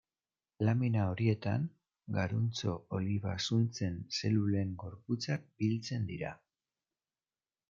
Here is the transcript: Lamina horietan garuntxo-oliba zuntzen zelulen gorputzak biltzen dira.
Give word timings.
Lamina 0.67 1.01
horietan 1.09 1.67
garuntxo-oliba 2.15 3.35
zuntzen 3.45 4.01
zelulen 4.21 4.73
gorputzak 4.85 5.47
biltzen 5.63 6.09
dira. 6.15 6.33